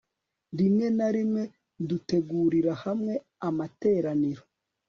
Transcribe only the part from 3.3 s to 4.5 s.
amateraniro